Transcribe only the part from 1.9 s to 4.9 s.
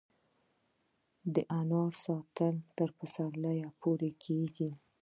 ساتل تر پسرلي پورې کیږي؟